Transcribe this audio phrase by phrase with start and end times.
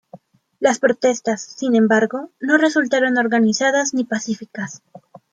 [0.59, 4.81] Las protestas, sin embargo, no resultaron organizadas ni pacíficas.